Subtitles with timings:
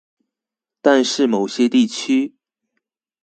[0.81, 2.33] 但是某些地區